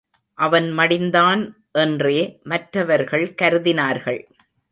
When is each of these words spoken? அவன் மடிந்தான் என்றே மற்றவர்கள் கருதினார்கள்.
அவன் 0.37 0.67
மடிந்தான் 0.77 1.41
என்றே 1.71 2.39
மற்றவர்கள் 2.43 3.35
கருதினார்கள். 3.41 4.21